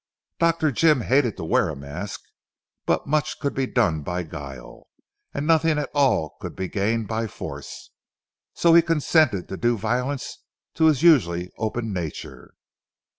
[0.39, 0.71] Dr.
[0.71, 2.21] Jim hated to wear a mask,
[2.87, 4.87] but much could be done by guile,
[5.31, 7.91] and nothing at all could be gained by force,
[8.55, 10.39] so he consented to do violence
[10.73, 12.55] to his usually open nature.